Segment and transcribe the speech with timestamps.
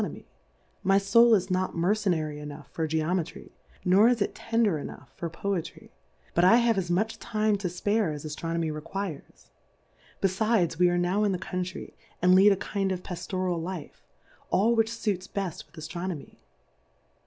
[0.01, 0.25] nomy,
[0.81, 3.51] my Soul is not mercenary enough for Geometry,
[3.85, 5.91] nor is it tender enopugh for Poetry;
[6.33, 10.97] but I have as much Time to fpare as Aftronomy requires i befides we are
[10.97, 14.03] now in the Country, and lead a kind of Paftoral Life,
[14.49, 16.39] all which fuits beft with Aftronomy.